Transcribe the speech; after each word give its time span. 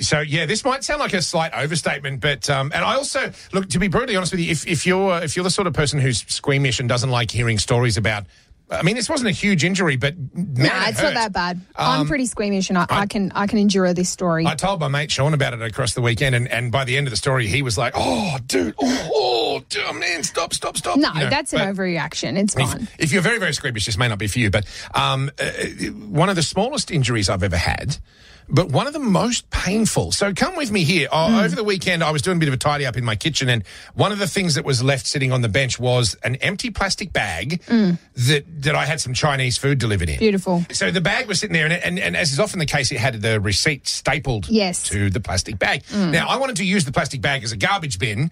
So 0.00 0.20
yeah, 0.20 0.46
this 0.46 0.64
might 0.64 0.84
sound 0.84 1.00
like 1.00 1.12
a 1.12 1.20
slight 1.20 1.52
overstatement, 1.54 2.20
but 2.20 2.48
um, 2.48 2.70
and 2.72 2.84
I 2.84 2.94
also 2.94 3.32
look 3.52 3.68
to 3.70 3.80
be 3.80 3.88
brutally 3.88 4.14
honest 4.14 4.30
with 4.30 4.40
you. 4.40 4.52
If, 4.52 4.64
if 4.64 4.86
you're 4.86 5.20
if 5.24 5.34
you're 5.34 5.42
the 5.42 5.50
sort 5.50 5.66
of 5.66 5.74
person 5.74 5.98
who's 5.98 6.20
squeamish 6.32 6.78
and 6.78 6.88
doesn't 6.88 7.10
like 7.10 7.32
hearing 7.32 7.58
stories 7.58 7.96
about, 7.96 8.26
I 8.70 8.82
mean, 8.82 8.94
this 8.94 9.08
wasn't 9.10 9.30
a 9.30 9.32
huge 9.32 9.64
injury, 9.64 9.96
but 9.96 10.14
man, 10.16 10.54
Nah, 10.54 10.84
it 10.86 10.90
it's 10.90 11.00
hurt. 11.00 11.14
not 11.14 11.14
that 11.14 11.32
bad. 11.32 11.60
I'm 11.74 12.02
Um, 12.02 12.06
pretty 12.06 12.26
squeamish, 12.26 12.68
and 12.68 12.78
I, 12.78 12.86
I, 12.88 13.00
I- 13.00 13.06
can 13.06 13.32
I 13.34 13.48
can 13.48 13.58
endure 13.58 13.92
this 13.92 14.08
story. 14.08 14.46
I 14.46 14.54
told 14.54 14.78
my 14.78 14.86
mate 14.86 15.10
Sean 15.10 15.34
about 15.34 15.52
it 15.52 15.60
across 15.60 15.94
the 15.94 16.00
weekend, 16.00 16.36
and, 16.36 16.46
and 16.46 16.70
by 16.70 16.84
the 16.84 16.96
end 16.96 17.08
of 17.08 17.10
the 17.10 17.16
story, 17.16 17.48
he 17.48 17.62
was 17.62 17.76
like, 17.76 17.92
"Oh, 17.96 18.38
dude, 18.46 18.76
oh, 18.80 19.08
oh, 19.12 19.31
dude, 19.60 19.94
man, 19.96 20.22
stop, 20.22 20.52
stop, 20.54 20.76
stop." 20.76 20.96
no, 20.98 21.12
You 21.14 21.20
know, 21.20 21.30
that's 21.30 21.52
an 21.52 21.60
overreaction. 21.60 22.36
It's 22.38 22.54
fine. 22.54 22.82
If, 22.82 22.96
if 23.04 23.12
you're 23.12 23.22
very, 23.22 23.38
very 23.38 23.52
squeamish, 23.54 23.86
this 23.86 23.96
may 23.98 24.08
not 24.08 24.18
be 24.18 24.26
for 24.26 24.38
you. 24.38 24.50
But 24.50 24.66
um, 24.94 25.30
uh, 25.40 25.44
one 26.08 26.28
of 26.28 26.36
the 26.36 26.42
smallest 26.42 26.90
injuries 26.90 27.28
I've 27.28 27.42
ever 27.42 27.56
had, 27.56 27.98
but 28.48 28.70
one 28.70 28.86
of 28.88 28.92
the 28.92 28.98
most 28.98 29.48
painful. 29.50 30.10
So 30.12 30.34
come 30.34 30.56
with 30.56 30.70
me 30.72 30.84
here. 30.84 31.08
Uh, 31.10 31.28
Hmm. 31.28 31.34
Over 31.44 31.54
the 31.56 31.64
weekend, 31.64 32.02
I 32.02 32.10
was 32.10 32.22
doing 32.22 32.36
a 32.38 32.40
bit 32.40 32.48
of 32.48 32.54
a 32.54 32.58
tidy 32.58 32.84
up 32.84 32.96
in 32.96 33.04
my 33.04 33.14
kitchen, 33.16 33.48
and 33.48 33.64
one 33.94 34.10
of 34.12 34.18
the 34.18 34.26
things 34.26 34.56
that 34.56 34.64
was 34.64 34.82
left 34.82 35.06
sitting 35.06 35.30
on 35.32 35.40
the 35.42 35.48
bench 35.48 35.78
was 35.78 36.16
an 36.24 36.34
empty 36.36 36.70
plastic 36.70 37.12
bag 37.12 37.62
that 37.68 38.44
that 38.62 38.74
I 38.74 38.84
had 38.84 39.00
some 39.00 39.14
Chinese 39.14 39.56
food 39.58 39.78
delivered 39.78 40.08
in. 40.08 40.18
Beautiful. 40.18 40.64
So 40.72 40.90
the 40.90 41.00
bag 41.00 41.28
was 41.28 41.38
sitting 41.40 41.54
there, 41.54 41.64
and, 41.66 41.72
and, 41.74 41.98
and 41.98 42.16
as 42.16 42.32
is 42.32 42.40
often 42.40 42.58
the 42.58 42.66
case, 42.66 42.90
it 42.92 42.98
had 42.98 43.22
the 43.22 43.40
receipt 43.40 43.86
stapled 43.86 44.48
Yes. 44.48 44.82
to 44.88 45.08
the 45.10 45.20
plastic 45.20 45.58
bag. 45.58 45.82
Now, 45.92 46.28
I 46.28 46.36
wanted 46.36 46.56
to 46.56 46.64
use 46.64 46.84
the 46.84 46.92
plastic 46.92 47.20
bag 47.20 47.44
as 47.44 47.52
a 47.52 47.56
garbage 47.56 47.98
bin, 47.98 48.30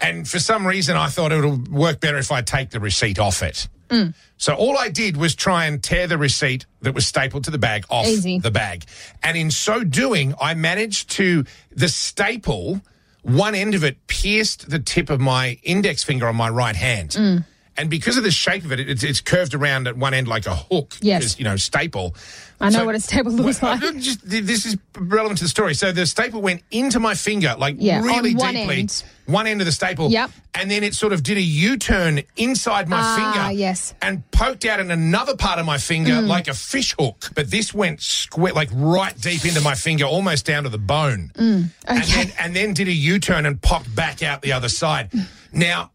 and 0.00 0.28
for 0.28 0.38
some 0.38 0.66
reason, 0.66 0.96
I 0.96 1.08
thought 1.08 1.32
it 1.32 1.44
would 1.44 1.68
work 1.68 2.00
better 2.00 2.18
if 2.18 2.30
I 2.30 2.42
take 2.42 2.70
the 2.70 2.80
receipt 2.80 3.18
off 3.18 3.42
it. 3.42 3.68
Mm. 3.88 4.14
So 4.36 4.54
all 4.54 4.76
I 4.76 4.88
did 4.88 5.16
was 5.16 5.34
try 5.34 5.66
and 5.66 5.82
tear 5.82 6.06
the 6.06 6.18
receipt 6.18 6.66
that 6.82 6.94
was 6.94 7.06
stapled 7.06 7.44
to 7.44 7.50
the 7.50 7.58
bag 7.58 7.84
off 7.88 8.06
Easy. 8.06 8.38
the 8.38 8.50
bag. 8.50 8.84
And 9.22 9.36
in 9.36 9.50
so 9.50 9.84
doing, 9.84 10.34
I 10.40 10.54
managed 10.54 11.10
to, 11.12 11.44
the 11.70 11.88
staple, 11.88 12.80
one 13.22 13.54
end 13.54 13.74
of 13.74 13.84
it 13.84 14.06
pierced 14.06 14.68
the 14.68 14.78
tip 14.78 15.08
of 15.08 15.20
my 15.20 15.58
index 15.62 16.04
finger 16.04 16.26
on 16.26 16.36
my 16.36 16.48
right 16.48 16.76
hand. 16.76 17.10
Mm. 17.10 17.44
And 17.78 17.90
because 17.90 18.16
of 18.16 18.24
the 18.24 18.30
shape 18.30 18.64
of 18.64 18.72
it, 18.72 18.80
it's, 18.80 19.02
it's 19.02 19.20
curved 19.20 19.52
around 19.54 19.86
at 19.86 19.96
one 19.96 20.14
end 20.14 20.28
like 20.28 20.46
a 20.46 20.54
hook. 20.56 20.94
Yes. 21.00 21.38
You 21.38 21.44
know, 21.44 21.56
staple. 21.56 22.14
I 22.58 22.70
know 22.70 22.78
So- 22.78 22.84
what 22.86 22.94
a 22.94 23.00
staple 23.00 23.32
looks 23.32 23.60
well, 23.60 23.72
like. 23.78 23.98
just- 23.98 24.20
this 24.26 24.64
is 24.64 24.78
relevant 24.96 25.38
to 25.38 25.44
the 25.44 25.48
story. 25.50 25.74
So 25.74 25.92
the 25.92 26.06
staple 26.06 26.40
went 26.40 26.62
into 26.70 26.98
my 27.00 27.14
finger, 27.14 27.54
like 27.58 27.76
Yeah, 27.78 28.00
really 28.02 28.30
on 28.32 28.36
one 28.38 28.54
deeply. 28.54 28.78
end. 28.80 29.04
One 29.26 29.46
end 29.46 29.60
of 29.60 29.66
the 29.66 29.72
staple. 29.72 30.08
Yep. 30.10 30.30
And 30.54 30.70
then 30.70 30.84
it 30.84 30.94
sort 30.94 31.12
of 31.12 31.22
did 31.22 31.36
a 31.36 31.42
U 31.42 31.76
turn 31.76 32.22
inside 32.36 32.88
my 32.88 33.00
Ah, 33.02 33.16
finger. 33.34 33.58
yes. 33.58 33.92
Mm. 33.92 34.08
And 34.08 34.30
poked 34.30 34.64
out 34.64 34.80
in 34.80 34.90
another 34.90 35.36
part 35.36 35.58
of 35.58 35.66
my 35.66 35.78
finger 35.78 36.22
like 36.22 36.48
a 36.48 36.54
fish 36.54 36.94
hook. 36.98 37.30
But 37.34 37.50
this 37.50 37.74
went 37.74 38.00
square, 38.00 38.52
like 38.54 38.70
right 38.72 39.20
deep 39.20 39.44
into 39.44 39.60
my 39.60 39.74
finger, 39.74 40.04
almost 40.04 40.46
down 40.46 40.62
to 40.62 40.68
the 40.70 40.78
bone. 40.78 41.32
And, 41.36 41.70
then, 41.86 42.32
and 42.38 42.54
then 42.56 42.72
did 42.72 42.88
a 42.88 42.92
U 42.92 43.18
turn 43.18 43.44
and 43.46 43.60
popped 43.60 43.92
back 43.94 44.22
out 44.22 44.40
the 44.42 44.52
other 44.52 44.68
side. 44.70 45.10
Now, 45.52 45.90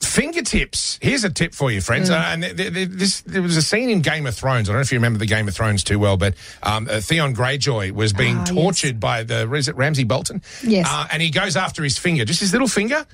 fingertips. 0.00 0.98
Here's 1.02 1.24
a 1.24 1.30
tip 1.30 1.54
for 1.54 1.70
you, 1.70 1.80
friends. 1.80 2.10
Mm. 2.10 2.12
Uh, 2.14 2.24
and 2.26 2.42
th- 2.42 2.56
th- 2.56 2.72
th- 2.74 2.88
this 2.90 3.20
there 3.22 3.42
was 3.42 3.56
a 3.56 3.62
scene 3.62 3.90
in 3.90 4.00
Game 4.00 4.26
of 4.26 4.34
Thrones. 4.34 4.68
I 4.68 4.72
don't 4.72 4.78
know 4.78 4.82
if 4.82 4.92
you 4.92 4.98
remember 4.98 5.18
the 5.18 5.26
Game 5.26 5.48
of 5.48 5.54
Thrones 5.54 5.84
too 5.84 5.98
well, 5.98 6.16
but 6.16 6.34
um, 6.62 6.88
uh, 6.90 7.00
Theon 7.00 7.34
Greyjoy 7.34 7.92
was 7.92 8.12
being 8.12 8.36
Ah, 8.36 8.44
yes. 8.46 8.50
tortured 8.50 9.00
by 9.00 9.22
the 9.22 9.50
is 9.54 9.68
it 9.68 9.76
Ramsay 9.76 10.04
Bolton? 10.04 10.42
Yes. 10.62 10.86
Uh, 10.88 11.06
and 11.12 11.20
he 11.22 11.30
goes 11.30 11.56
after 11.56 11.82
his 11.82 11.98
finger, 11.98 12.24
just 12.24 12.40
his 12.40 12.52
little 12.52 12.68
finger. 12.68 13.06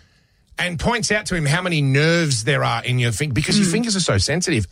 And 0.59 0.79
points 0.79 1.11
out 1.11 1.25
to 1.27 1.35
him 1.35 1.47
how 1.47 1.63
many 1.63 1.81
nerves 1.81 2.45
there 2.45 2.63
are 2.63 2.85
in 2.85 2.99
your 2.99 3.11
finger 3.11 3.33
because 3.33 3.57
Mm. 3.57 3.63
your 3.63 3.71
fingers 3.71 3.97
are 3.97 4.01
so 4.01 4.19
sensitive. 4.19 4.67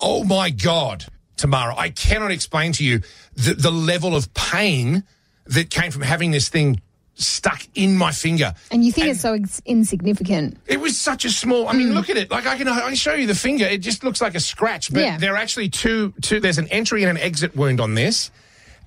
Oh 0.00 0.22
my 0.24 0.50
God, 0.50 1.04
Tamara, 1.36 1.74
I 1.76 1.90
cannot 1.90 2.30
explain 2.30 2.72
to 2.74 2.84
you 2.84 3.02
the, 3.34 3.54
the 3.54 3.70
level 3.72 4.14
of 4.14 4.32
pain 4.32 5.02
that 5.46 5.70
came 5.70 5.90
from 5.90 6.02
having 6.02 6.30
this 6.30 6.48
thing 6.48 6.80
stuck 7.14 7.62
in 7.74 7.96
my 7.96 8.10
finger. 8.12 8.54
And 8.70 8.84
you 8.84 8.92
think 8.92 9.08
it's 9.08 9.20
so 9.20 9.34
ins- 9.34 9.62
insignificant. 9.64 10.58
It 10.66 10.80
was 10.80 10.98
such 10.98 11.24
a 11.24 11.30
small. 11.30 11.68
I 11.68 11.72
mean, 11.74 11.88
hmm. 11.88 11.94
look 11.94 12.10
at 12.10 12.16
it. 12.16 12.30
Like 12.30 12.46
I 12.46 12.56
can, 12.56 12.68
I 12.68 12.80
can 12.80 12.94
show 12.94 13.14
you 13.14 13.26
the 13.26 13.34
finger. 13.34 13.64
It 13.64 13.78
just 13.78 14.04
looks 14.04 14.20
like 14.20 14.34
a 14.34 14.40
scratch, 14.40 14.92
but 14.92 15.00
Yeah. 15.02 15.18
there 15.18 15.34
are 15.34 15.36
actually 15.36 15.68
two, 15.68 16.14
two. 16.22 16.40
There's 16.40 16.58
an 16.58 16.68
entry 16.68 17.02
and 17.02 17.10
an 17.10 17.22
exit 17.22 17.54
wound 17.54 17.80
on 17.80 17.94
this, 17.94 18.30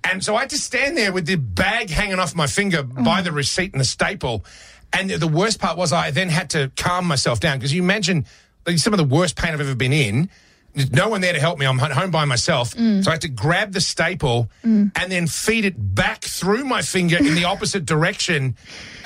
and 0.04 0.24
so 0.24 0.36
I 0.36 0.42
had 0.42 0.50
to 0.52 0.58
stand 0.58 0.98
there 0.98 1.12
with 1.12 1.26
the 1.26 1.36
bag 1.36 1.90
hanging 1.90 2.20
off 2.20 2.36
my 2.36 2.48
finger 2.48 2.84
by 2.84 3.22
the 3.22 3.32
receipt 3.32 3.74
and 3.74 3.80
the 3.80 3.86
staple. 3.86 4.46
And 4.94 5.10
the 5.10 5.28
worst 5.28 5.60
part 5.60 5.78
was 5.78 5.92
I 5.92 6.12
then 6.12 6.30
had 6.30 6.52
to 6.52 6.72
calm 6.78 7.06
myself 7.06 7.40
down 7.40 7.58
because 7.58 7.74
you 7.74 7.82
imagine 7.82 8.26
like, 8.66 8.78
some 8.78 8.94
of 8.94 8.98
the 8.98 9.04
worst 9.04 9.36
pain 9.36 9.54
I've 9.54 9.60
ever 9.60 9.76
been 9.76 9.94
in. 9.94 10.30
There's 10.76 10.92
no 10.92 11.08
one 11.10 11.22
there 11.22 11.34
to 11.34 11.40
help 11.40 11.58
me. 11.58 11.66
I'm 11.66 11.80
home 11.80 12.12
by 12.12 12.26
myself. 12.26 12.76
Mm. 12.76 13.04
So 13.04 13.10
I 13.10 13.14
had 13.14 13.22
to 13.22 13.30
grab 13.30 13.72
the 13.72 13.80
staple 13.82 14.50
mm. 14.64 14.92
and 14.96 15.12
then 15.12 15.26
feed 15.26 15.64
it 15.66 15.76
back 15.96 16.24
through 16.24 16.66
my 16.66 16.82
finger 16.82 17.18
in 17.18 17.34
the 17.34 17.46
opposite 17.54 17.86
direction 17.86 18.56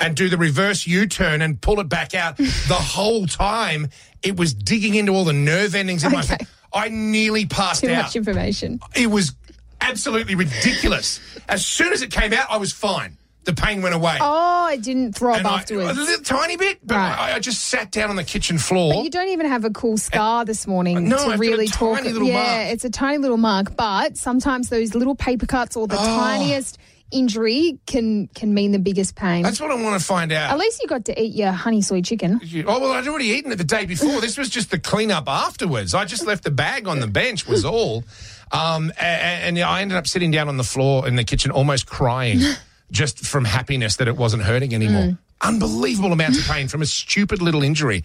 and 0.00 0.16
do 0.16 0.28
the 0.28 0.36
reverse 0.36 0.86
U 0.86 1.06
turn 1.06 1.42
and 1.42 1.60
pull 1.60 1.78
it 1.78 1.88
back 1.88 2.12
out. 2.14 2.36
The 2.36 2.44
whole 2.74 3.26
time 3.26 3.88
it 4.22 4.36
was 4.36 4.52
digging 4.52 4.96
into 4.96 5.12
all 5.12 5.24
the 5.24 5.32
nerve 5.32 5.74
endings 5.74 6.02
in 6.04 6.12
my 6.12 6.18
Okay. 6.20 6.36
finger. 6.36 6.46
I 6.72 6.88
nearly 6.88 7.46
passed 7.46 7.82
Too 7.82 7.90
out. 7.90 8.02
much 8.04 8.16
information. 8.16 8.80
It 8.94 9.06
was 9.08 9.32
absolutely 9.80 10.34
ridiculous. 10.34 11.20
As 11.48 11.64
soon 11.64 11.92
as 11.92 12.02
it 12.02 12.10
came 12.10 12.32
out, 12.32 12.46
I 12.50 12.56
was 12.58 12.72
fine. 12.72 13.16
The 13.50 13.60
pain 13.60 13.82
went 13.82 13.96
away. 13.96 14.16
Oh, 14.20 14.68
it 14.72 14.80
didn't 14.82 15.14
throb 15.16 15.38
And 15.38 15.46
afterwards. 15.46 15.98
a 15.98 16.02
little 16.02 16.22
tiny 16.24 16.56
bit, 16.56 16.78
but 16.86 16.94
Right. 16.94 17.18
I, 17.18 17.34
I 17.34 17.38
just 17.40 17.62
sat 17.66 17.90
down 17.90 18.08
on 18.10 18.14
the 18.16 18.22
kitchen 18.22 18.58
floor. 18.58 19.02
You 19.02 19.10
don't 19.10 19.28
even 19.28 19.46
have 19.46 19.64
a 19.64 19.70
cool 19.70 19.98
scar 19.98 20.44
this 20.44 20.68
morning 20.68 21.08
No, 21.08 21.16
to 21.16 21.32
I've 21.32 21.40
really 21.40 21.66
tiny 21.66 22.12
talk. 22.12 22.22
yeah, 22.28 22.34
mark. 22.34 22.72
it's 22.72 22.84
a 22.84 22.90
tiny 22.90 23.18
little 23.18 23.38
mark, 23.38 23.74
but 23.76 24.16
sometimes 24.16 24.68
those 24.68 24.94
little 24.94 25.16
paper 25.16 25.46
cuts 25.46 25.74
or 25.74 25.88
the 25.88 25.96
Oh. 25.98 26.04
tiniest 26.04 26.78
injury 27.10 27.80
can 27.86 28.28
can 28.36 28.54
mean 28.54 28.70
the 28.70 28.78
biggest 28.78 29.16
pain. 29.16 29.42
That's 29.42 29.60
what 29.60 29.72
I 29.72 29.74
want 29.74 29.98
to 30.00 30.06
find 30.06 30.30
out. 30.30 30.52
At 30.52 30.58
least 30.58 30.80
you 30.80 30.86
got 30.88 31.06
to 31.06 31.20
eat 31.20 31.34
your 31.34 31.50
honey 31.50 31.82
soy 31.82 32.02
chicken. 32.02 32.40
You- 32.44 32.66
Oh 32.68 32.78
well, 32.78 32.92
I'd 32.92 33.08
already 33.08 33.26
eaten 33.30 33.50
it 33.50 33.56
the 33.58 33.64
day 33.64 33.84
before. 33.84 34.20
this 34.20 34.38
was 34.38 34.48
just 34.48 34.70
the 34.70 34.78
cleanup 34.78 35.28
afterwards. 35.28 35.92
I 35.92 36.04
just 36.04 36.24
left 36.24 36.44
the 36.44 36.52
bag 36.52 36.86
on 36.86 37.00
the 37.00 37.08
bench 37.08 37.48
was 37.48 37.64
all, 37.64 38.04
um, 38.52 38.92
a- 39.00 39.02
a- 39.02 39.40
and, 39.46 39.58
I 39.58 39.82
ended 39.82 39.96
up 39.98 40.06
sitting 40.06 40.30
down 40.30 40.48
on 40.48 40.56
the 40.56 40.62
floor 40.62 41.08
in 41.08 41.16
the 41.16 41.24
kitchen, 41.24 41.50
almost 41.50 41.86
crying, 41.86 42.40
just 42.90 43.26
from 43.26 43.44
happiness 43.44 43.96
that 43.96 44.08
it 44.08 44.16
wasn't 44.16 44.42
hurting 44.42 44.74
anymore. 44.74 45.02
Mm. 45.02 45.18
Unbelievable 45.42 46.12
amounts 46.12 46.38
of 46.38 46.44
pain 46.44 46.68
from 46.68 46.82
a 46.82 46.86
stupid 46.86 47.40
little 47.40 47.62
injury. 47.62 48.04